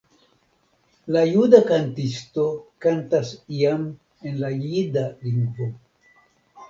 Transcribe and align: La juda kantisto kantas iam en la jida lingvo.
La 1.15 1.21
juda 1.31 1.59
kantisto 1.67 2.45
kantas 2.85 3.35
iam 3.61 3.87
en 4.31 4.43
la 4.45 4.51
jida 4.67 5.05
lingvo. 5.29 5.69